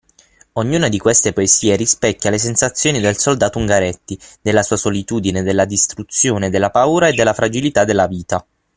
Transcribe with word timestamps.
Ognuna 0.53 0.89
di 0.89 0.97
queste 0.97 1.31
poesie 1.31 1.75
rispecchia 1.75 2.31
le 2.31 2.39
sensazioni 2.39 2.99
del 2.99 3.19
soldato 3.19 3.59
Ungaretti, 3.59 4.17
della 4.41 4.63
sua 4.63 4.75
solitudine, 4.75 5.43
della 5.43 5.65
distruzione, 5.65 6.49
della 6.49 6.71
paura 6.71 7.07
e 7.09 7.13
della 7.13 7.35
fragilità 7.35 7.85
della 7.85 8.07
vita. 8.07 8.43